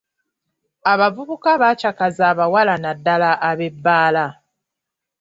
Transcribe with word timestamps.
Abavubuka 0.91 1.49
baakyakaza 1.61 2.23
abawala, 2.31 2.73
naddala 2.83 3.29
ab'ebbaala. 3.49 4.25